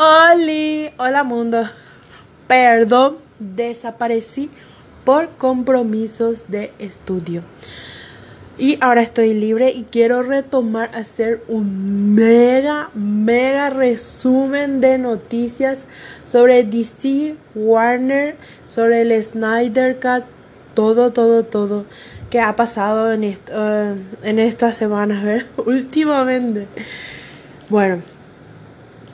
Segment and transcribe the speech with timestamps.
[0.00, 1.64] Oli, hola mundo.
[2.46, 4.48] Perdón, desaparecí
[5.04, 7.42] por compromisos de estudio.
[8.58, 15.88] Y ahora estoy libre y quiero retomar hacer un mega, mega resumen de noticias
[16.24, 18.36] sobre DC, Warner,
[18.68, 20.26] sobre el Snyder Cut,
[20.74, 21.86] todo, todo, todo
[22.30, 23.52] que ha pasado en, esto,
[24.22, 25.46] en estas semanas, ¿verdad?
[25.66, 26.68] Últimamente.
[27.68, 28.00] Bueno,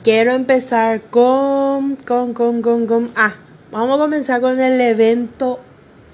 [0.05, 3.33] quiero empezar con, con, con, con, con, ah,
[3.71, 5.59] vamos a comenzar con el evento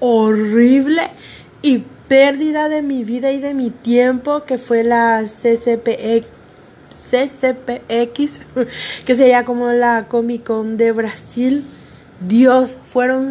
[0.00, 1.10] horrible
[1.60, 6.26] y pérdida de mi vida y de mi tiempo que fue la CCPX,
[7.10, 8.40] CCPX
[9.04, 11.62] que sería como la Comic Con de Brasil.
[12.26, 13.30] Dios, fueron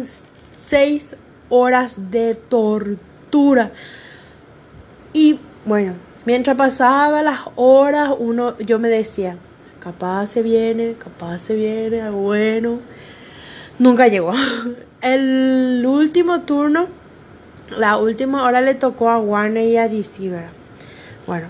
[0.52, 1.16] seis
[1.48, 3.72] horas de tortura.
[5.12, 5.94] Y bueno,
[6.24, 9.36] mientras pasaba las horas, uno, yo me decía,
[9.82, 12.78] capaz se viene, capaz se viene, bueno.
[13.78, 14.32] Nunca llegó.
[15.02, 16.86] El último turno,
[17.76, 20.52] la última hora le tocó a Warner y a DC, ¿verdad?
[21.26, 21.48] Bueno,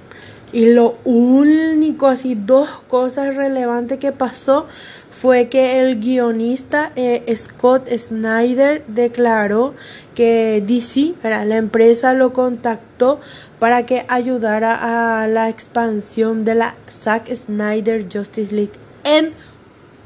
[0.52, 4.67] y lo único, así, dos cosas relevantes que pasó
[5.11, 9.74] fue que el guionista eh, Scott Snyder declaró
[10.14, 13.20] que DC, la empresa lo contactó
[13.62, 18.72] para que ayudara a la expansión de la Zack Snyder Justice League
[19.05, 19.32] en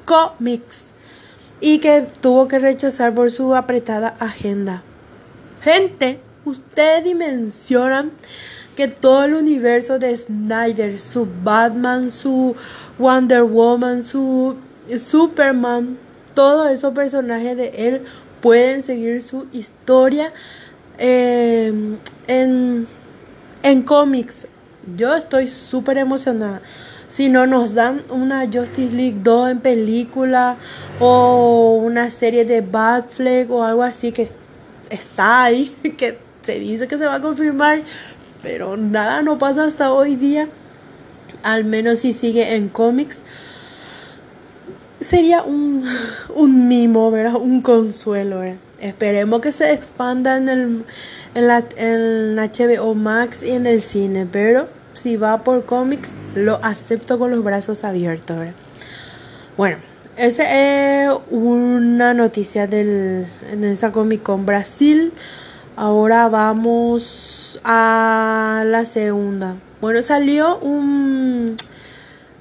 [0.05, 0.89] cómics
[1.63, 4.83] y que tuvo que rechazar por su apretada agenda.
[5.63, 8.11] Gente, ustedes dimensionan
[8.77, 12.55] que todo el universo de Snyder, su Batman, su
[12.99, 14.57] Wonder Woman, su
[14.99, 15.97] Superman,
[16.35, 18.05] todos esos personajes de él
[18.43, 20.35] pueden seguir su historia
[20.99, 21.73] eh,
[22.27, 22.87] en,
[23.67, 24.47] en cómics.
[24.97, 26.63] Yo estoy súper emocionada.
[27.09, 30.57] Si no nos dan una Justice League 2 en película
[31.01, 34.29] o una serie de Batfleck o algo así que
[34.89, 37.81] está ahí, que se dice que se va a confirmar,
[38.43, 40.49] pero nada no pasa hasta hoy día.
[41.43, 43.23] Al menos si sigue en cómics
[45.01, 45.85] sería un,
[46.35, 47.37] un mimo, ¿verdad?
[47.37, 48.43] Un consuelo,
[48.79, 50.85] Esperemos que se expanda en, el,
[51.37, 56.59] en, la, en HBO Max y en el cine, pero si va por cómics, lo
[56.65, 58.39] acepto con los brazos abiertos,
[59.57, 59.77] Bueno,
[60.17, 65.13] esa es una noticia del, en esa Comic Con Brasil.
[65.77, 69.57] Ahora vamos a la segunda.
[69.83, 71.57] Bueno, salió un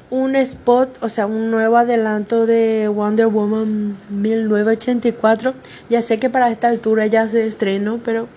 [0.10, 5.54] un spot, o sea, un nuevo adelanto de Wonder Woman 1984.
[5.90, 8.30] Ya sé que para esta altura ya se estrenó, pero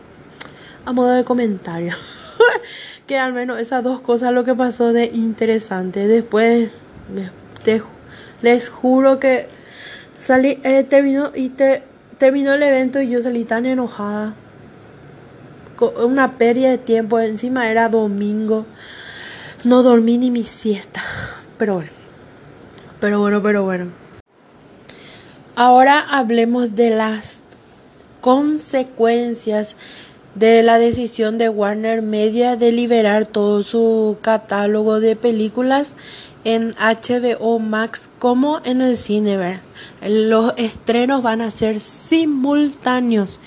[0.89, 1.95] a modo de comentario.
[3.07, 6.07] que al menos esas dos cosas lo que pasó de interesante.
[6.07, 6.71] Después
[8.41, 9.49] les juro que
[10.19, 11.83] salí, eh, terminó y te,
[12.17, 14.33] terminó el evento y yo salí tan enojada.
[15.77, 17.21] Con una pérdida de tiempo.
[17.21, 18.65] Encima era domingo.
[19.65, 21.03] No dormí ni mi siesta.
[21.59, 21.91] Pero bueno.
[22.99, 23.89] Pero bueno, pero bueno.
[25.55, 27.45] Ahora hablemos de las
[28.23, 29.77] consecuencias
[30.39, 35.97] de la decisión de Warner Media de liberar todo su catálogo de películas
[36.45, 39.61] en HBO Max como en el cine.
[40.07, 43.41] Los estrenos van a ser simultáneos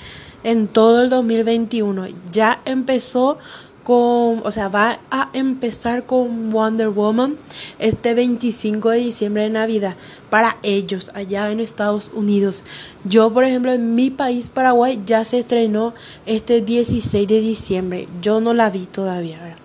[0.43, 2.07] en todo el 2021.
[2.31, 3.37] Ya empezó
[3.83, 7.37] con, o sea, va a empezar con Wonder Woman
[7.79, 9.95] este 25 de diciembre de Navidad
[10.29, 12.63] para ellos allá en Estados Unidos.
[13.03, 15.93] Yo, por ejemplo, en mi país, Paraguay, ya se estrenó
[16.25, 18.07] este 16 de diciembre.
[18.21, 19.39] Yo no la vi todavía.
[19.39, 19.57] ¿verdad?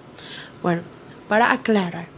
[0.62, 0.82] Bueno,
[1.28, 2.16] para aclarar.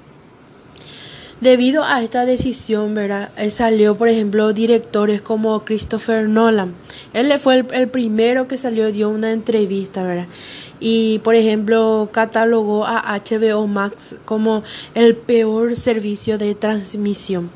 [1.41, 3.31] Debido a esta decisión, ¿verdad?
[3.37, 6.75] Eh, salió, por ejemplo, directores como Christopher Nolan.
[7.13, 10.27] Él fue el, el primero que salió, dio una entrevista, ¿verdad?
[10.81, 14.63] y por ejemplo catalogó a HBO Max como
[14.95, 17.51] el peor servicio de transmisión.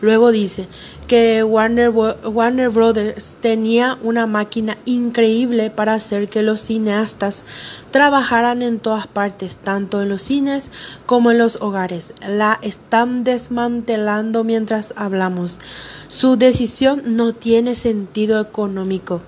[0.00, 0.68] Luego dice
[1.12, 7.44] que Warner, Warner Brothers tenía una máquina increíble para hacer que los cineastas
[7.90, 10.70] trabajaran en todas partes, tanto en los cines
[11.04, 12.14] como en los hogares.
[12.26, 15.60] La están desmantelando mientras hablamos.
[16.08, 19.20] Su decisión no tiene sentido económico.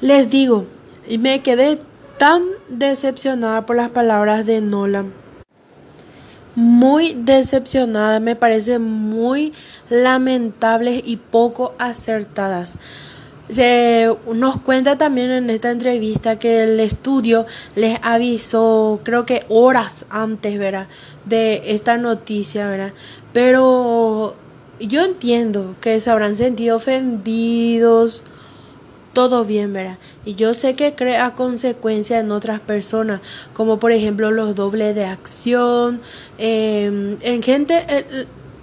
[0.00, 0.64] Les digo,
[1.06, 1.78] y me quedé
[2.16, 5.21] tan decepcionada por las palabras de Nolan.
[6.54, 9.54] Muy decepcionada, me parece muy
[9.88, 12.76] lamentables y poco acertadas.
[13.50, 20.04] Se nos cuenta también en esta entrevista que el estudio les avisó, creo que horas
[20.10, 20.88] antes, ¿verdad?
[21.24, 22.92] De esta noticia, ¿verdad?
[23.32, 24.36] Pero
[24.78, 28.24] yo entiendo que se habrán sentido ofendidos,
[29.12, 29.98] todo bien, ¿verdad?
[30.24, 33.20] Y yo sé que crea consecuencias en otras personas,
[33.52, 36.00] como por ejemplo los dobles de acción,
[36.38, 37.84] em, en gente,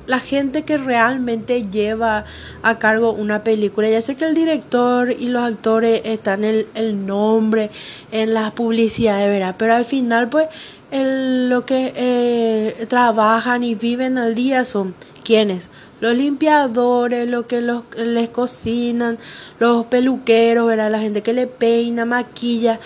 [0.09, 2.25] la gente que realmente lleva
[2.63, 3.89] a cargo una película.
[3.89, 7.69] Ya sé que el director y los actores están en el, nombre,
[8.11, 9.55] en las publicidades, ¿verdad?
[9.59, 10.47] Pero al final, pues,
[10.91, 14.95] lo que eh, trabajan y viven al día son
[15.29, 15.69] quienes
[16.01, 19.19] los limpiadores, los que los, les cocinan,
[19.59, 20.89] los peluqueros, ¿verdad?
[20.89, 22.79] la gente que le peina, maquilla.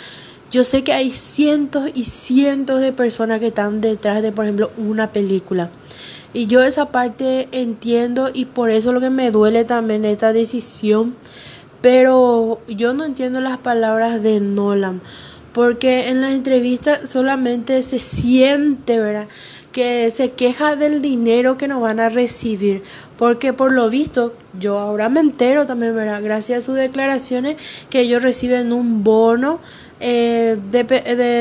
[0.51, 4.71] Yo sé que hay cientos y cientos de personas que están detrás de, por ejemplo,
[4.75, 5.69] una película.
[6.33, 11.15] Y yo esa parte entiendo y por eso lo que me duele también esta decisión.
[11.81, 14.99] Pero yo no entiendo las palabras de Nolan.
[15.53, 19.27] Porque en la entrevista solamente se siente, ¿verdad?
[19.73, 22.83] Que se queja del dinero que no van a recibir.
[23.17, 26.21] Porque por lo visto, yo ahora me entero también, ¿verdad?
[26.23, 27.57] Gracias a sus declaraciones,
[27.89, 29.59] que ellos reciben un bono
[29.99, 30.57] eh,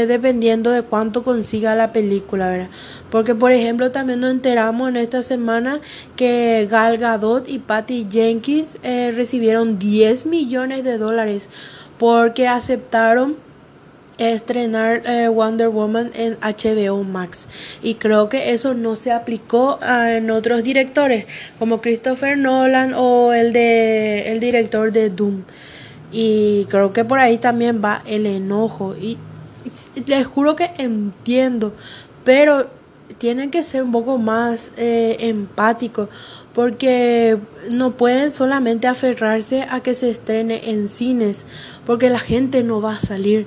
[0.09, 2.69] dependiendo de cuánto consiga la película, ¿verdad?
[3.11, 5.81] Porque, por ejemplo, también nos enteramos en esta semana
[6.17, 11.49] que Gal Gadot y Patty Jenkins eh, recibieron 10 millones de dólares
[11.99, 13.37] porque aceptaron
[14.19, 17.49] estrenar eh, Wonder Woman en HBO Max.
[17.83, 21.27] Y creo que eso no se aplicó ah, en otros directores
[21.59, 25.43] como Christopher Nolan o el de el director de Doom.
[26.13, 28.95] Y creo que por ahí también va el enojo.
[29.01, 29.19] Y,
[30.07, 31.73] les juro que entiendo
[32.25, 32.69] pero
[33.19, 36.09] tienen que ser un poco más eh, empáticos
[36.55, 37.39] porque
[37.71, 41.45] no pueden solamente aferrarse a que se estrene en cines
[41.87, 43.47] porque la gente no va a salir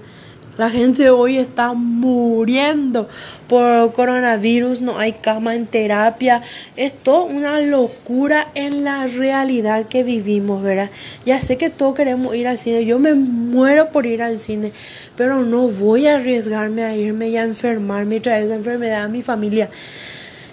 [0.58, 3.10] la gente hoy está muriendo
[3.48, 6.42] por coronavirus, no hay cama en terapia.
[6.76, 10.90] Es todo una locura en la realidad que vivimos, ¿verdad?
[11.26, 14.72] Ya sé que todos queremos ir al cine, yo me muero por ir al cine,
[15.16, 19.08] pero no voy a arriesgarme a irme y a enfermarme y traer esa enfermedad a
[19.08, 19.70] mi familia.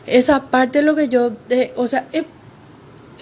[0.07, 1.33] Esa parte es lo que yo,
[1.77, 2.25] o sea, es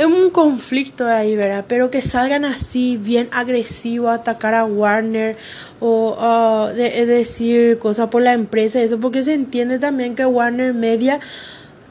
[0.07, 1.65] un conflicto de ahí, ¿verdad?
[1.69, 5.37] Pero que salgan así, bien agresivos, a atacar a Warner
[5.81, 11.21] o de, decir cosas por la empresa, eso, porque se entiende también que Warner Media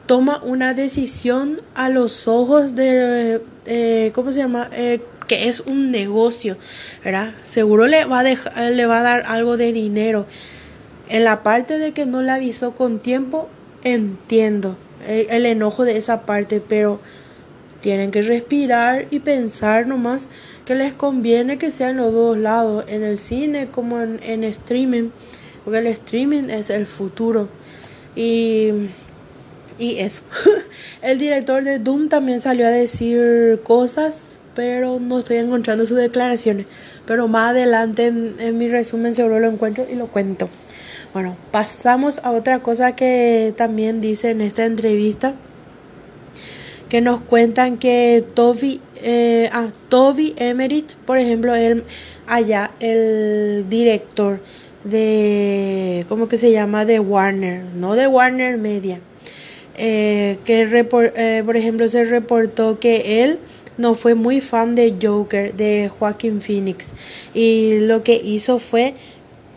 [0.05, 4.69] toma una decisión a los ojos de, eh, ¿cómo se llama?
[4.73, 6.57] Eh, que es un negocio,
[7.03, 7.35] ¿verdad?
[7.43, 10.25] Seguro le va, a dejar, le va a dar algo de dinero.
[11.09, 13.49] En la parte de que no le avisó con tiempo,
[13.83, 14.77] entiendo
[15.07, 16.99] el enojo de esa parte, pero
[17.81, 20.29] tienen que respirar y pensar nomás
[20.65, 25.09] que les conviene que sean los dos lados, en el cine como en, streaming,
[25.63, 27.49] porque el streaming es el futuro.
[28.15, 28.71] Y,
[29.77, 30.23] y eso.
[31.01, 36.65] el director de Doom también salió a decir cosas, pero no estoy encontrando sus declaraciones.
[37.05, 40.49] Pero más adelante en, en mi resumen seguro lo encuentro y lo cuento.
[41.13, 45.33] Bueno, pasamos a otra cosa que también dice en esta entrevista
[46.89, 51.83] que nos cuentan que Toby, eh, ah, Toby Emmerich, por ejemplo, él
[52.27, 54.39] allá, el director
[54.83, 56.85] de, ¿cómo que se llama?
[56.85, 58.99] De Warner, no de Warner Media,
[59.77, 63.39] eh, que eh, por ejemplo se reportó que él
[63.77, 66.93] no fue muy fan de Joker, de Joaquin Phoenix,
[67.33, 68.95] y lo que hizo fue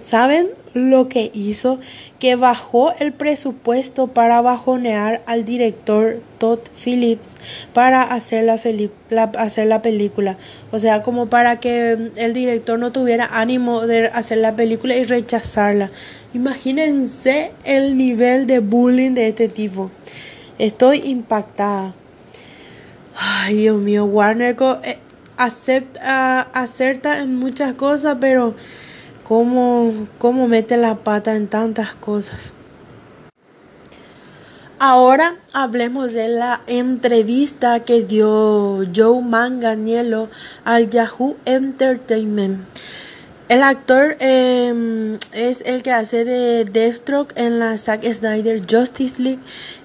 [0.02, 1.78] ¿Saben lo que hizo?
[2.18, 7.28] Que bajó el presupuesto para bajonear al director Todd Phillips
[7.72, 10.36] para hacer la, hacer la película.
[10.70, 15.04] O sea, como para que el director no tuviera ánimo de hacer la película y
[15.04, 15.90] rechazarla.
[16.34, 19.90] Imagínense el nivel de bullying de este tipo.
[20.58, 21.94] Estoy impactada.
[23.14, 24.98] Ay, Dios mío, Warner eh,
[25.36, 28.54] acepta, en muchas cosas, pero
[30.18, 32.52] cómo, mete la pata en tantas cosas.
[34.78, 40.28] Ahora hablemos de la entrevista que dio Joe Manganiello
[40.64, 42.66] al Yahoo Entertainment.
[43.48, 49.40] El actor em, es el que hace de Deathstroke en la Zack Snyder Justice League.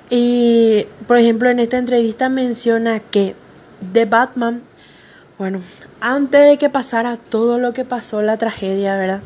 [0.09, 3.35] Y, por ejemplo, en esta entrevista menciona que
[3.93, 4.63] The Batman
[5.37, 5.61] bueno,
[6.01, 9.21] antes de que pasara todo lo que pasó, la tragedia, ¿verdad?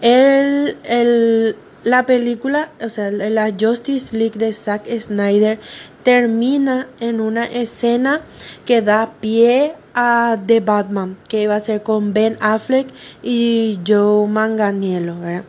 [0.00, 5.58] Él, la película, o sea, la Justice League de Zack Snyder
[6.02, 8.22] termina en una escena
[8.64, 12.88] que da pie a The Batman, que iba a ser con Ben Affleck
[13.22, 15.44] y Joe Manganiello, ¿verdad?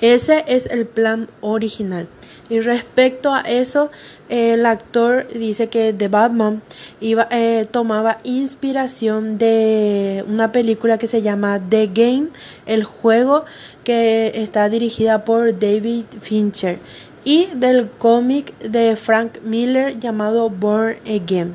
[0.00, 2.08] Ese es el plan original.
[2.50, 3.90] Y respecto a eso,
[4.28, 6.62] el actor dice que The Batman
[7.00, 12.28] iba, eh, tomaba inspiración de una película que se llama The Game,
[12.66, 13.44] el juego
[13.82, 16.78] que está dirigida por David Fincher
[17.24, 21.54] y del cómic de Frank Miller llamado Born Again.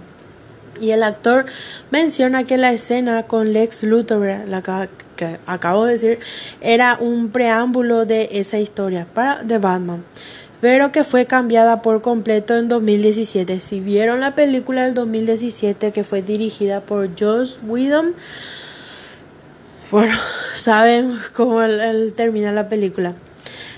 [0.82, 1.46] Y el actor
[1.92, 4.90] menciona que la escena con Lex Luthor, la
[5.20, 6.20] que acabo de decir,
[6.62, 10.04] era un preámbulo de esa historia para The Batman
[10.62, 13.60] pero que fue cambiada por completo en 2017.
[13.60, 18.14] Si vieron la película del 2017 que fue dirigida por Joss Whedon,
[19.92, 20.18] bueno,
[20.56, 21.62] saben cómo
[22.16, 23.14] termina la película.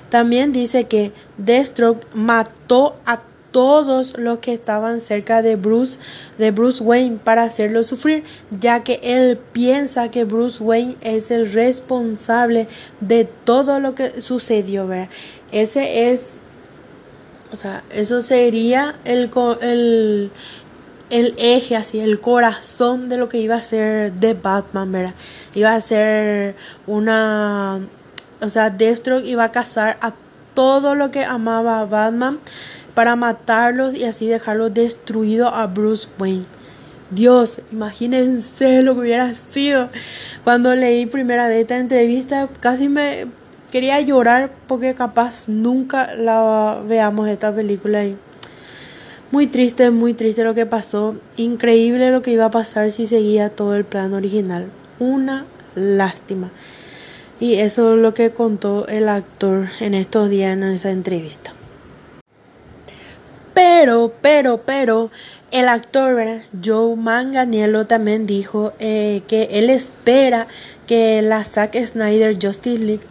[0.10, 6.00] También dice que Deathstroke mató a todos los que estaban cerca de Bruce,
[6.38, 8.24] de Bruce Wayne para hacerlo sufrir,
[8.60, 12.68] ya que él piensa que Bruce Wayne es el responsable
[13.02, 14.90] de todo lo que sucedió,
[15.52, 16.40] Ese es
[17.52, 19.30] o sea, eso sería el,
[19.62, 20.32] el,
[21.10, 25.14] el eje, así, el corazón de lo que iba a ser The Batman, ¿verdad?
[25.54, 26.56] Iba a ser
[26.88, 27.82] una...
[28.40, 30.14] O sea, Deathstroke iba a cazar a
[30.54, 32.40] todo lo que amaba a Batman
[32.94, 36.46] para matarlos y así dejarlo destruido a Bruce Wayne.
[37.10, 39.90] Dios, imagínense lo que hubiera sido.
[40.44, 43.28] Cuando leí primera de esta entrevista, casi me
[43.72, 48.04] quería llorar porque capaz nunca la veamos esta película
[49.32, 51.16] muy triste, muy triste lo que pasó.
[51.38, 54.68] Increíble lo que iba a pasar si seguía todo el plan original.
[55.00, 55.46] Una
[55.76, 56.52] lástima.
[57.40, 61.54] Y eso es lo que contó el actor en estos días en esa entrevista.
[63.54, 65.12] Pero, pero, pero,
[65.52, 70.48] el actor Joe Manganiello también dijo eh, que él espera
[70.88, 73.04] que la Zack Snyder Justice League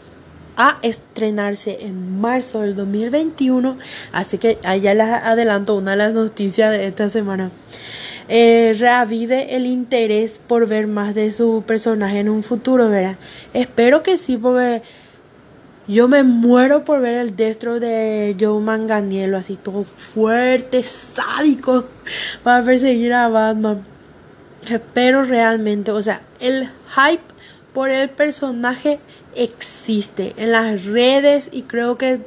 [0.56, 3.76] a estrenarse en marzo del 2021.
[4.12, 7.50] Así que allá les adelanto una de las noticias de esta semana.
[8.28, 13.16] Eh, reavive el interés por ver más de su personaje en un futuro, ¿verdad?
[13.54, 14.82] Espero que sí, porque
[15.88, 21.86] yo me muero por ver el destro de Joe Manganiello, así todo fuerte, sádico,
[22.42, 23.84] para perseguir a Batman.
[24.68, 27.22] Espero realmente, o sea, el hype
[27.72, 29.00] por el personaje
[29.34, 32.20] existe en las redes y creo que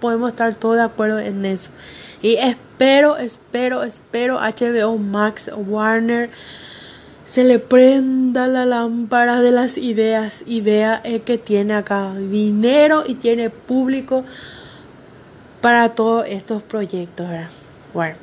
[0.00, 1.70] podemos estar todos de acuerdo en eso.
[2.22, 6.30] Y espero, espero, espero HBO Max Warner
[7.26, 13.02] se le prenda la lámpara de las ideas y vea eh, que tiene acá dinero
[13.06, 14.24] y tiene público
[15.60, 17.26] para todos estos proyectos.
[17.92, 18.16] Bueno.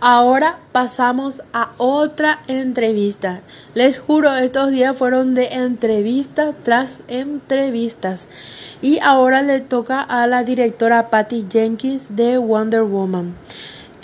[0.00, 3.40] Ahora pasamos a otra entrevista.
[3.74, 8.28] Les juro, estos días fueron de entrevista tras entrevistas.
[8.82, 13.34] Y ahora le toca a la directora Patty Jenkins de Wonder Woman,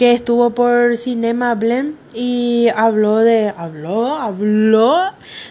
[0.02, 4.98] que estuvo por Cinema Blend y habló de habló, habló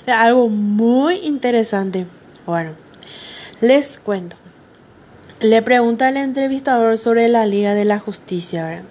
[0.05, 2.05] de algo muy interesante.
[2.45, 2.71] Bueno,
[3.61, 4.35] les cuento.
[5.39, 8.83] Le pregunta al entrevistador sobre la Liga de la Justicia.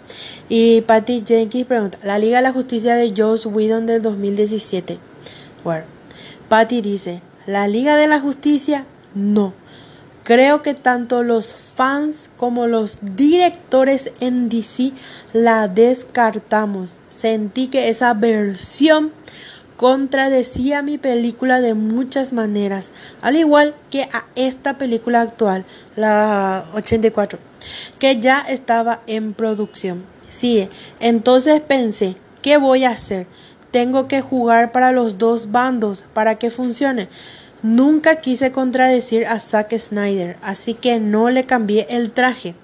[0.49, 4.99] Y Patty Jenkins pregunta, la Liga de la Justicia de Joss Whedon del 2017.
[5.63, 5.85] Bueno,
[6.49, 9.53] Patty dice, la Liga de la Justicia, no.
[10.31, 14.93] Creo que tanto los fans como los directores en DC
[15.33, 16.95] la descartamos.
[17.09, 19.11] Sentí que esa versión
[19.77, 25.65] contradecía mi película de muchas maneras, al igual que a esta película actual,
[25.97, 27.41] la 84,
[27.99, 30.05] que ya estaba en producción.
[30.29, 30.69] Sí,
[31.01, 33.27] entonces pensé, ¿qué voy a hacer?
[33.73, 37.09] Tengo que jugar para los dos bandos para que funcione.
[37.63, 42.55] Nunca quise contradecir a Zack Snyder, así que no le cambié el traje,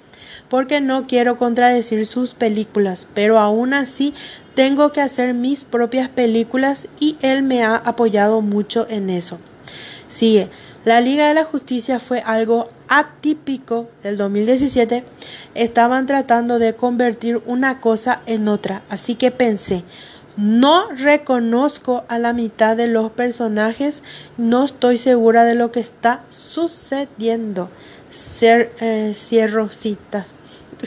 [0.49, 4.15] porque no quiero contradecir sus películas, pero aún así
[4.55, 9.38] tengo que hacer mis propias películas y él me ha apoyado mucho en eso.
[10.09, 10.49] Sigue,
[10.87, 15.05] la Liga de la Justicia fue algo atípico del 2017.
[15.55, 19.83] Estaban tratando de convertir una cosa en otra, así que pensé,
[20.37, 24.02] no reconozco a la mitad de los personajes,
[24.37, 27.71] no estoy segura de lo que está sucediendo.
[28.11, 29.12] Ser, eh,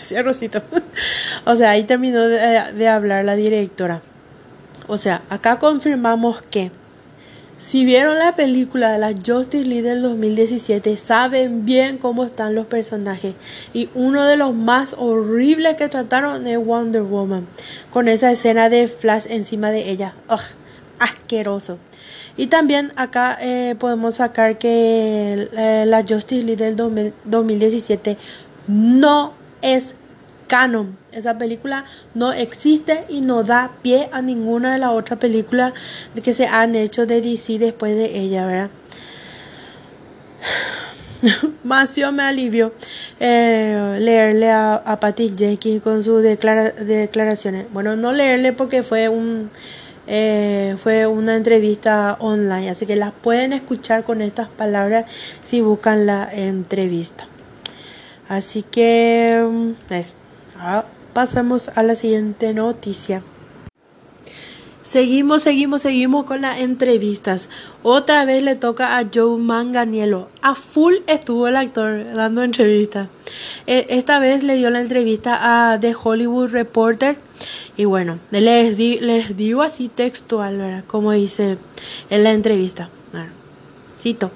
[1.46, 4.02] o sea, ahí terminó de hablar la directora.
[4.88, 6.72] O sea, acá confirmamos que
[7.60, 12.68] Si vieron la película de la Justice League del 2017, saben bien cómo están los
[12.68, 13.34] personajes.
[13.74, 17.46] Y uno de los más horribles que trataron es Wonder Woman,
[17.92, 20.14] con esa escena de Flash encima de ella.
[21.00, 21.80] asqueroso.
[22.38, 28.18] Y también acá eh, podemos sacar que eh, la Justice League del 2017
[28.68, 29.96] no es
[30.50, 30.98] canon.
[31.14, 35.72] Esa película no existe y no da pie a ninguna de las otras películas
[36.22, 38.70] que se han hecho de DC después de ella, ¿verdad?
[41.96, 42.74] Yo me alivio
[43.20, 47.68] eh, leerle a, a Jenkins con sus declaraciones.
[47.72, 49.50] Bueno, no leerle porque fue un
[50.12, 55.06] eh, fue una entrevista online, así que las pueden escuchar con estas palabras
[55.44, 57.28] si buscan la entrevista.
[58.28, 60.19] Así que mm, eso.
[60.60, 63.24] Ahora pasamos a la siguiente noticia.
[64.84, 67.48] Seguimos, seguimos, seguimos con las entrevistas.
[67.82, 70.28] Otra vez le toca a Joe Manganiello.
[70.42, 73.08] A full estuvo el actor dando entrevistas.
[73.68, 77.18] E, esta vez le dio la entrevista a The Hollywood Reporter.
[77.78, 80.84] Y bueno, les, les digo así textual, ¿verdad?
[80.88, 81.58] Como dice
[82.10, 82.90] en la entrevista.
[83.98, 84.32] cito.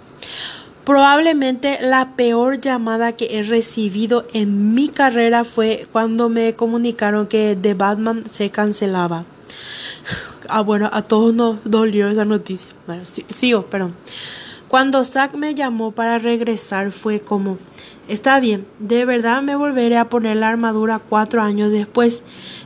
[0.86, 7.58] Probablemente la peor llamada que he recibido en mi carrera fue cuando me comunicaron que
[7.60, 9.26] The Batman se cancelaba.
[10.50, 12.70] Ah, bueno, a todos nos dolió esa noticia.
[12.86, 13.96] Bueno, sigo, perdón.
[14.68, 17.60] Cuando Zack me llamó para regresar fue como,
[18.10, 22.24] está bien, de verdad me volveré a poner la armadura cuatro años después.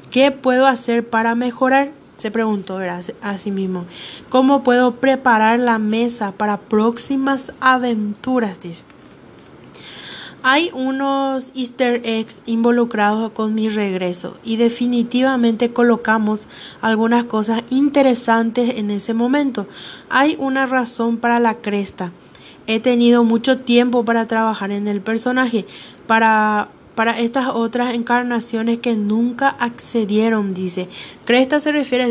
[0.09, 1.91] ¿Qué puedo hacer para mejorar?
[2.17, 2.79] Se preguntó
[3.21, 3.85] a sí mismo,
[4.29, 8.59] ¿cómo puedo preparar la mesa para próximas aventuras?
[8.59, 8.83] Dice.
[10.43, 16.47] Hay unos easter eggs involucrados con mi regreso y definitivamente colocamos
[16.81, 19.67] algunas cosas interesantes en ese momento.
[20.09, 22.11] Hay una razón para la cresta.
[22.65, 25.65] He tenido mucho tiempo para trabajar en el personaje,
[26.05, 30.89] para para estas otras encarnaciones que nunca accedieron, dice.
[31.25, 32.05] Cresta se refiere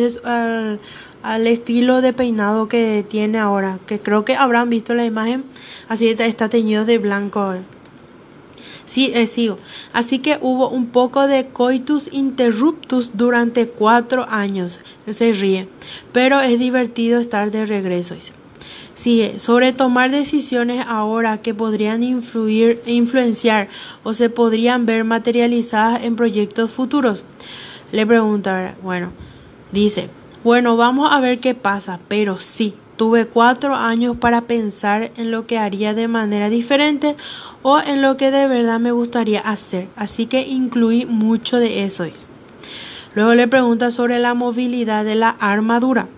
[1.24, 5.44] al, estilo de peinado que tiene ahora, que creo que habrán visto la imagen,
[5.88, 7.56] así está, teñido de blanco.
[8.84, 9.58] Sí, eh, sigo.
[9.92, 14.78] Así que hubo un poco de coitus interruptus durante cuatro años.
[15.10, 15.68] Se ríe.
[16.12, 18.14] Pero es divertido estar de regreso.
[18.14, 18.45] Dice.
[18.96, 23.68] Sigue, sobre tomar decisiones ahora que podrían influir e influenciar
[24.02, 27.26] o se podrían ver materializadas en proyectos futuros.
[27.92, 29.12] Le pregunta, bueno,
[29.70, 30.08] dice,
[30.42, 35.46] bueno, vamos a ver qué pasa, pero sí, tuve cuatro años para pensar en lo
[35.46, 37.16] que haría de manera diferente
[37.60, 42.06] o en lo que de verdad me gustaría hacer, así que incluí mucho de eso.
[43.14, 46.08] Luego le pregunta sobre la movilidad de la armadura.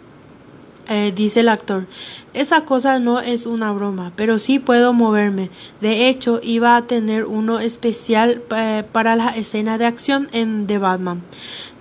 [0.90, 1.86] Eh, dice el actor,
[2.32, 5.50] esa cosa no es una broma, pero sí puedo moverme.
[5.82, 10.78] De hecho, iba a tener uno especial eh, para la escena de acción en The
[10.78, 11.20] Batman.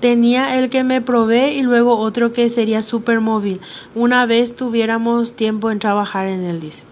[0.01, 3.61] Tenía el que me probé y luego otro que sería super móvil.
[3.95, 6.83] Una vez tuviéramos tiempo en trabajar en él, dice.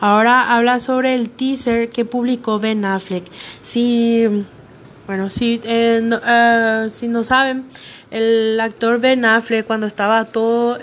[0.00, 3.24] Ahora habla sobre el teaser que publicó Ben Affleck.
[3.62, 4.44] Si,
[5.08, 6.20] bueno, si, eh, no,
[6.90, 7.64] si no saben,
[8.10, 10.78] el actor Ben Affleck cuando estaba todo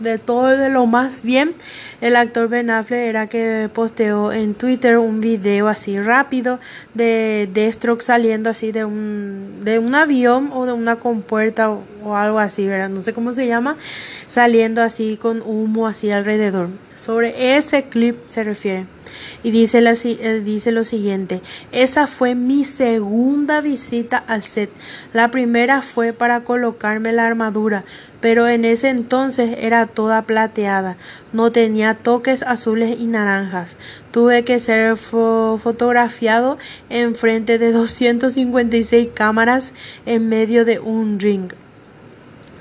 [0.00, 1.54] de todo de lo más bien
[2.00, 6.58] el actor Ben Affleck era que posteó en Twitter un video así rápido
[6.94, 12.38] de Deathstroke saliendo así de un de un avión o de una compuerta o, algo
[12.38, 12.88] así, ¿verdad?
[12.88, 13.76] No sé cómo se llama,
[14.26, 16.68] saliendo así con humo así alrededor.
[16.94, 18.86] Sobre ese clip se refiere.
[19.42, 21.40] Y dice, la, eh, dice lo siguiente,
[21.72, 24.70] esa fue mi segunda visita al set.
[25.12, 27.84] La primera fue para colocarme la armadura,
[28.20, 30.96] pero en ese entonces era toda plateada,
[31.32, 33.76] no tenía toques azules y naranjas.
[34.10, 39.72] Tuve que ser fotografiado en frente de 256 cámaras
[40.06, 41.52] en medio de un ring.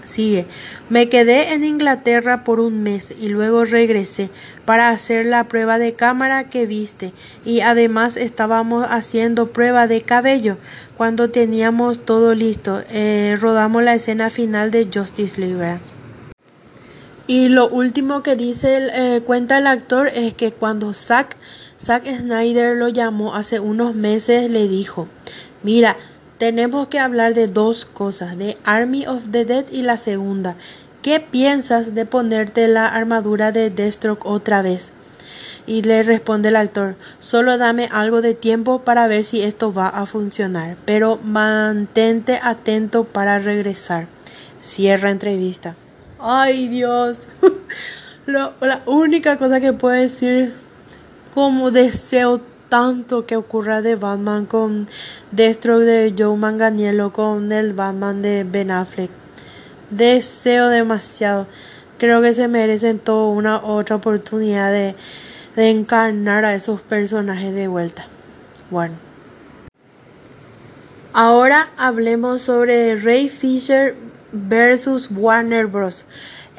[0.10, 0.48] Sigue.
[0.90, 4.32] Me quedé en Inglaterra por un mes y luego regresé
[4.66, 7.14] para hacer la prueba de cámara que viste
[7.46, 10.58] y además estábamos haciendo prueba de cabello
[10.98, 12.82] cuando teníamos todo listo.
[12.90, 15.80] Eh, rodamos la escena final de Justice League.
[17.28, 21.38] Y lo último que dice, eh, cuenta el actor es que cuando Zack
[21.78, 25.08] Snyder lo llamó hace unos meses, le dijo,
[25.62, 25.98] mira,
[26.40, 30.56] tenemos que hablar de dos cosas, de Army of the Dead y la segunda.
[31.02, 34.94] ¿Qué piensas de ponerte la armadura de Deathstroke otra vez?
[35.68, 39.90] Y le responde el actor, solo dame algo de tiempo para ver si esto va
[39.90, 44.08] a funcionar, pero mantente atento para regresar.
[44.62, 45.76] Cierra entrevista.
[46.20, 47.20] Ay Dios.
[48.26, 50.54] la única cosa que puedo decir
[51.34, 54.88] como deseo tanto que ocurra de Batman con
[55.32, 59.10] Destro de Joe Manganiello con el Batman de Ben Affleck.
[59.90, 61.48] Deseo demasiado.
[61.98, 64.96] Creo que se merecen toda una otra oportunidad de,
[65.56, 68.06] de encarnar a esos personajes de vuelta.
[68.70, 68.96] Bueno.
[71.12, 73.96] Ahora hablemos sobre Ray Fisher
[74.32, 76.06] versus Warner Bros.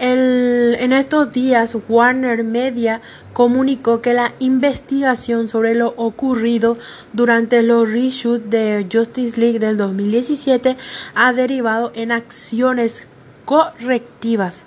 [0.00, 3.02] En estos días, Warner Media
[3.34, 6.78] comunicó que la investigación sobre lo ocurrido
[7.12, 10.78] durante los reshoots de Justice League del 2017
[11.14, 13.06] ha derivado en acciones
[13.44, 14.64] correctivas.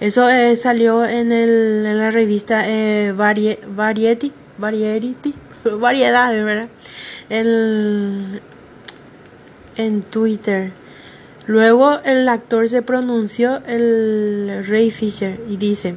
[0.00, 5.34] Eso eh, salió en, la revista eh, Variety, Variety,
[5.78, 6.68] Variedades, ¿verdad?
[7.30, 8.40] En
[10.10, 10.83] Twitter.
[11.46, 15.94] Luego el actor se pronunció, el Ray Fisher, y dice,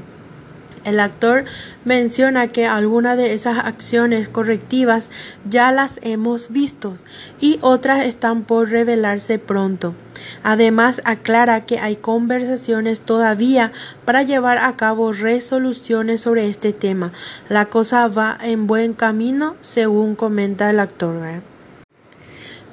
[0.87, 1.43] el actor
[1.83, 5.09] menciona que algunas de esas acciones correctivas
[5.49, 6.95] ya las hemos visto
[7.41, 9.95] y otras están por revelarse pronto.
[10.43, 13.73] Además, aclara que hay conversaciones todavía
[14.05, 17.11] para llevar a cabo resoluciones sobre este tema.
[17.49, 21.17] La cosa va en buen camino, según comenta el actor.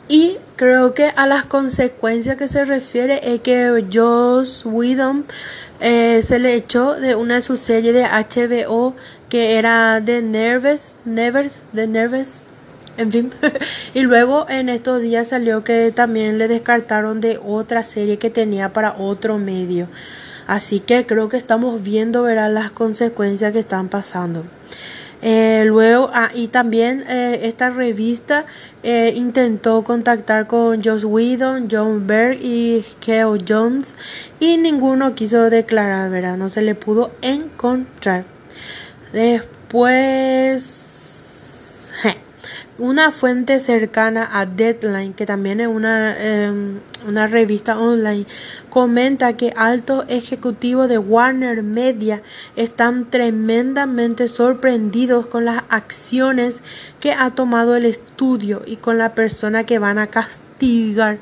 [0.09, 5.25] Y creo que a las consecuencias que se refiere es que Joss Whedon
[5.81, 8.95] eh, se le echó de una de sus series de HBO
[9.29, 12.43] que era The Nervous, Nevers, The Nervous,
[12.99, 13.33] en fin.
[13.95, 18.73] y luego en estos días salió que también le descartaron de otra serie que tenía
[18.73, 19.88] para otro medio.
[20.47, 24.45] Así que creo que estamos viendo verán las consecuencias que están pasando.
[25.26, 28.44] Eh, luego, ah, y también eh, esta revista
[28.82, 33.96] eh, intentó contactar con Joss Whedon, John Berg y Keo Jones
[34.38, 36.37] y ninguno quiso declarar, ¿verdad?
[36.37, 38.26] No se le pudo encontrar.
[39.14, 40.84] Después
[42.78, 48.26] una fuente cercana a Deadline, que también es una, em, una revista online,
[48.68, 52.22] comenta que altos ejecutivos de Warner Media
[52.56, 56.62] están tremendamente sorprendidos con las acciones
[56.98, 61.18] que ha tomado el estudio y con la persona que van a castigar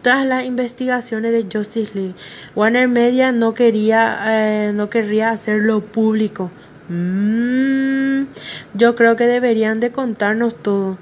[0.00, 2.14] tras las investigaciones de Justice League.
[2.54, 6.50] Warner Media no quería, eh, no querría hacerlo público
[6.88, 8.24] Mm,
[8.74, 10.98] yo creo que deberían de contarnos todo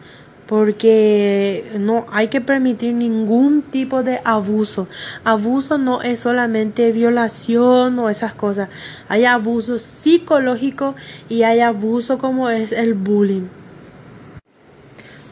[0.46, 4.86] porque no hay que permitir ningún tipo de abuso.
[5.24, 8.68] Abuso no es solamente violación o esas cosas.
[9.08, 10.94] Hay abuso psicológico
[11.28, 13.61] y hay abuso como es el bullying.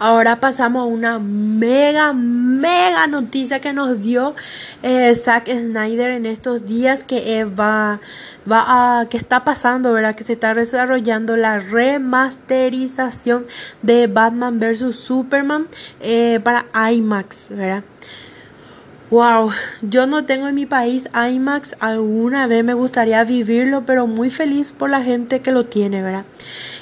[0.02, 4.34] Ahora pasamos a una mega, mega noticia que nos dio
[4.82, 8.00] eh, Zack Snyder en estos días que eh, va,
[8.50, 10.14] va a, que está pasando, ¿verdad?
[10.14, 13.44] Que se está desarrollando la remasterización
[13.82, 14.96] de Batman vs.
[14.96, 15.68] Superman
[16.00, 17.84] eh, para IMAX, ¿verdad?
[19.10, 19.50] Wow,
[19.82, 24.72] yo no tengo en mi país IMAX, alguna vez me gustaría vivirlo, pero muy feliz
[24.72, 26.24] por la gente que lo tiene, ¿verdad?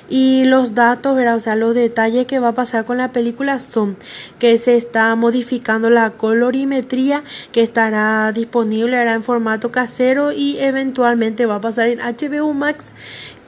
[0.08, 1.36] Y los datos, ¿verdad?
[1.36, 3.96] O sea, los detalles que va a pasar con la película son
[4.38, 9.16] que se está modificando la colorimetría que estará disponible ¿verdad?
[9.16, 12.86] en formato casero y eventualmente va a pasar en HBO Max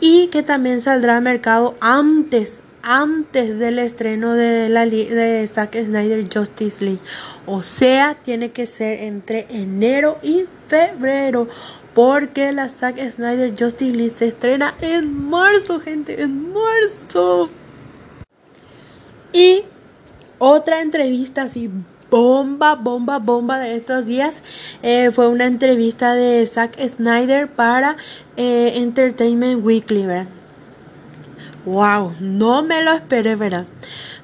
[0.00, 6.24] y que también saldrá al mercado antes antes del estreno de la de Zack Snyder
[6.32, 7.00] Justice League.
[7.46, 11.48] O sea, tiene que ser entre enero y febrero.
[11.94, 17.50] Porque la Zack Snyder Justice League se estrena en marzo, gente, en marzo.
[19.32, 19.62] Y
[20.38, 21.70] otra entrevista así
[22.10, 24.42] bomba, bomba, bomba de estos días
[24.82, 27.96] eh, fue una entrevista de Zack Snyder para
[28.36, 30.26] eh, Entertainment Weekly, ¿verdad?
[31.64, 33.66] Wow, no me lo esperé, ¿verdad?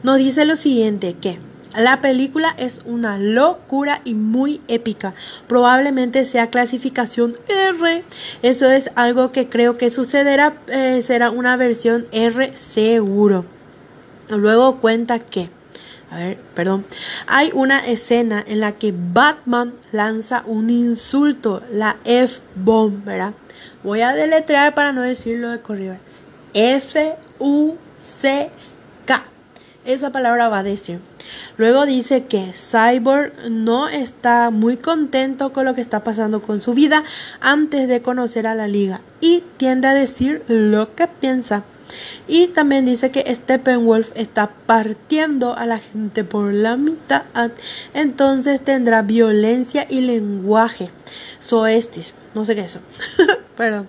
[0.02, 1.38] Nos dice lo siguiente, que
[1.76, 5.14] la película es una locura y muy épica.
[5.46, 8.04] Probablemente sea clasificación R.
[8.42, 10.56] Eso es algo que creo que sucederá.
[10.68, 13.44] Eh, será una versión R seguro.
[14.28, 15.50] Luego cuenta que.
[16.10, 16.86] A ver, perdón.
[17.26, 23.34] Hay una escena en la que Batman lanza un insulto, la F-bomb, ¿verdad?
[23.82, 25.96] Voy a deletrear para no decirlo de corrido.
[26.54, 27.76] F-U-C-K.
[29.84, 31.00] Esa palabra va a decir.
[31.56, 36.74] Luego dice que Cyborg no está muy contento con lo que está pasando con su
[36.74, 37.04] vida
[37.40, 41.64] antes de conocer a la liga y tiende a decir lo que piensa.
[42.26, 47.22] Y también dice que Steppenwolf está partiendo a la gente por la mitad,
[47.94, 50.90] entonces tendrá violencia y lenguaje.
[51.38, 52.80] Soestis, no sé qué es eso.
[53.56, 53.88] Perdón.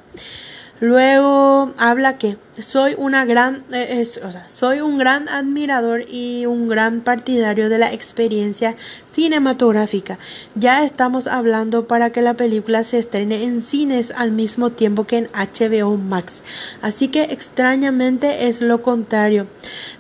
[0.79, 6.67] Luego habla que soy una gran, eh, o sea, soy un gran admirador y un
[6.67, 8.75] gran partidario de la experiencia
[9.11, 10.19] cinematográfica.
[10.53, 15.17] Ya estamos hablando para que la película se estrene en cines al mismo tiempo que
[15.17, 16.43] en HBO Max.
[16.81, 19.47] Así que extrañamente es lo contrario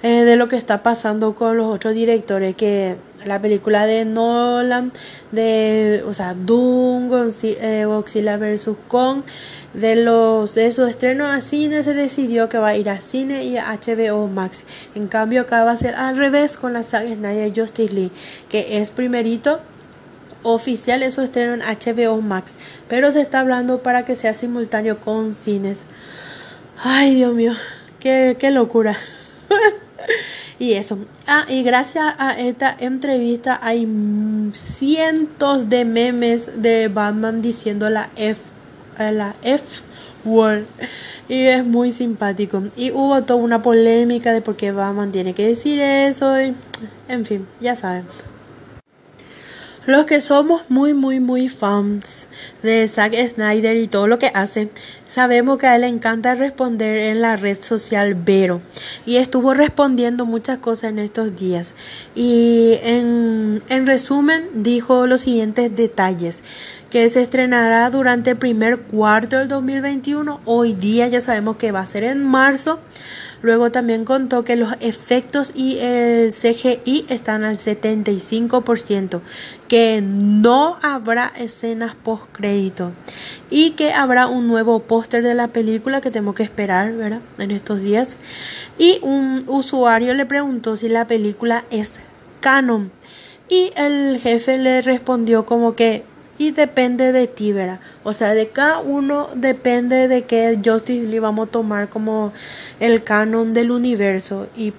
[0.03, 4.91] eh, de lo que está pasando con los otros directores que la película de Nolan,
[5.31, 8.69] de, o sea, Doom, Godzilla eh, vs.
[8.87, 9.23] Kong,
[9.77, 13.43] de los de su estreno a cine se decidió que va a ir a cine
[13.43, 14.63] y a HBO Max.
[14.95, 18.11] En cambio acá va a ser al revés con la saga Snyder Justice League,
[18.49, 19.59] que es primerito
[20.41, 22.53] oficial en su estreno en HBO Max,
[22.87, 25.85] pero se está hablando para que sea simultáneo con cines.
[26.83, 27.53] Ay, Dios mío,
[27.99, 28.97] qué, qué locura.
[30.59, 30.97] y eso.
[31.27, 33.87] Ah, y gracias a esta entrevista hay
[34.53, 38.56] cientos de memes de Batman diciendo la F
[38.99, 39.81] la F
[40.25, 40.65] Word
[41.29, 42.63] y es muy simpático.
[42.75, 47.47] Y hubo toda una polémica de por qué Batman tiene que decir eso en fin
[47.59, 48.05] ya saben.
[49.85, 52.27] Los que somos muy muy muy fans
[52.61, 54.69] de Zack Snyder y todo lo que hace
[55.17, 58.61] sabemos que a él le encanta responder en la red social Vero
[59.03, 61.73] y estuvo respondiendo muchas cosas en estos días
[62.13, 66.43] y en, en resumen dijo los siguientes detalles
[66.91, 70.39] que se estrenará durante el primer cuarto del 2021.
[70.45, 72.79] Hoy día ya sabemos que va a ser en marzo.
[73.41, 79.21] Luego también contó que los efectos y el CGI están al 75%,
[79.67, 82.91] que no habrá escenas post crédito
[83.49, 86.87] y que habrá un nuevo póster de la película que tenemos que esperar.
[87.37, 88.17] En estos días.
[88.77, 91.91] Y un usuario le preguntó si la película es
[92.39, 92.91] canon
[93.49, 96.03] y el jefe le respondió como que
[96.37, 97.79] y depende de ti, ¿verdad?
[98.03, 102.31] O sea, de cada uno depende de qué Justice League vamos a tomar como
[102.79, 104.47] el canon del universo.
[104.55, 104.73] Y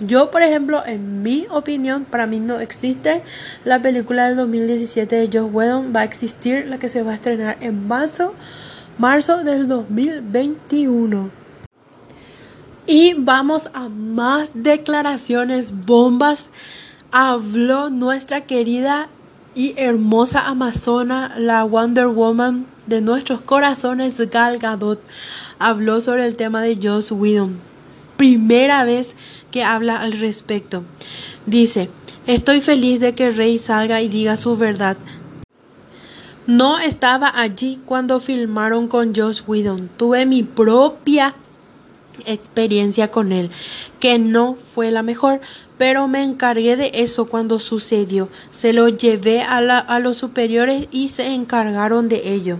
[0.00, 3.22] yo, por ejemplo, en mi opinión, para mí no existe
[3.64, 5.92] la película del 2017 de Joss Whedon.
[5.94, 8.34] Va a existir la que se va a estrenar en marzo,
[8.98, 11.30] marzo del 2021.
[12.86, 16.48] Y vamos a más declaraciones bombas.
[17.10, 19.08] Habló nuestra querida
[19.58, 25.00] y hermosa amazona, la Wonder Woman de nuestros corazones, Gal Gadot,
[25.58, 27.58] habló sobre el tema de Joss Whedon.
[28.16, 29.16] Primera vez
[29.50, 30.84] que habla al respecto.
[31.46, 31.90] Dice,
[32.28, 34.96] estoy feliz de que Rey salga y diga su verdad.
[36.46, 39.90] No estaba allí cuando filmaron con Joss Whedon.
[39.96, 41.34] Tuve mi propia
[42.26, 43.50] experiencia con él,
[43.98, 45.40] que no fue la mejor,
[45.78, 48.28] pero me encargué de eso cuando sucedió.
[48.50, 49.60] Se lo llevé a,
[50.00, 52.58] los superiores y se encargaron de ello.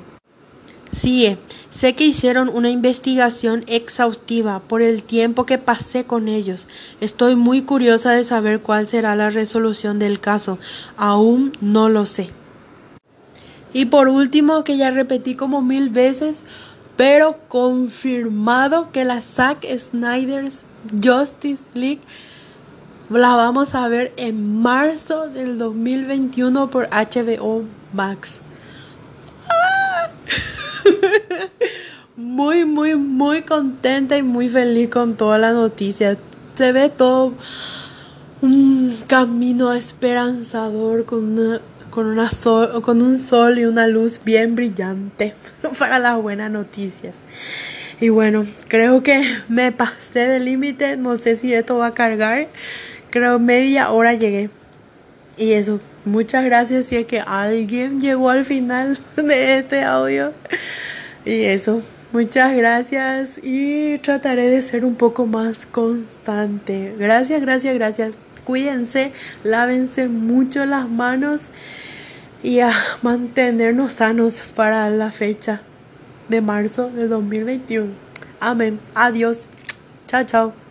[0.92, 1.36] Sí,
[1.70, 6.66] sé que hicieron una investigación exhaustiva por el tiempo que pasé con ellos.
[7.00, 10.58] Estoy muy curiosa de saber cuál será la resolución del caso.
[10.96, 12.30] Aún no lo sé.
[13.74, 16.40] Y por último, que ya repetí como mil veces,
[16.96, 20.62] pero confirmado que la Zack Snyder's
[21.02, 22.00] Justice League
[23.16, 28.40] la vamos a ver en marzo del 2021 por HBO Max.
[29.48, 30.10] Ah.
[32.16, 36.16] Muy, muy, muy contenta y muy feliz con toda la noticia.
[36.56, 37.32] Se ve todo
[38.42, 42.28] un camino esperanzador con una, con, una
[42.82, 45.34] con un sol y una luz bien brillante
[45.78, 47.20] para las buenas noticias.
[48.00, 50.96] Y bueno, creo que me pasé del límite.
[50.96, 52.48] No sé si esto va a cargar
[53.10, 54.50] creo media hora llegué.
[55.36, 60.32] Y eso, muchas gracias si es que alguien llegó al final de este audio.
[61.24, 66.94] Y eso, muchas gracias y trataré de ser un poco más constante.
[66.98, 68.18] Gracias, gracias, gracias.
[68.44, 69.12] Cuídense,
[69.44, 71.48] lávense mucho las manos
[72.42, 75.60] y a mantenernos sanos para la fecha
[76.28, 77.92] de marzo de 2021.
[78.40, 78.80] Amén.
[78.94, 79.46] Adiós.
[80.06, 80.67] Chao, chao.